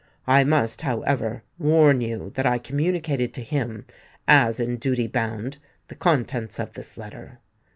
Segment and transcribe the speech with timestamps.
[0.25, 3.85] I must, however, warn you that I communicated to him,
[4.27, 7.37] as in duty bound, the contents of this letter."